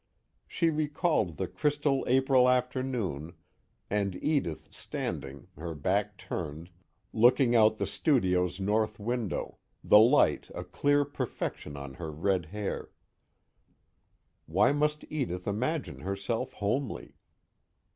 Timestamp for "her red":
11.93-12.47